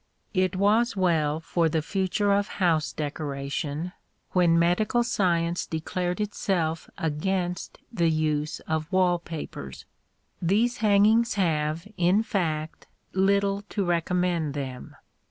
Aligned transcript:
It 0.33 0.55
was 0.55 0.95
well 0.97 1.39
for 1.39 1.69
the 1.69 1.83
future 1.83 2.33
of 2.33 2.47
house 2.57 2.91
decoration 2.91 3.91
when 4.31 4.57
medical 4.57 5.03
science 5.03 5.67
declared 5.67 6.19
itself 6.19 6.89
against 6.97 7.77
the 7.93 8.09
use 8.09 8.61
of 8.61 8.91
wall 8.91 9.19
papers. 9.19 9.85
These 10.41 10.77
hangings 10.77 11.35
have, 11.35 11.87
in 11.97 12.23
fact, 12.23 12.87
little 13.13 13.61
to 13.69 13.85
recommend 13.85 14.55
them. 14.55 14.95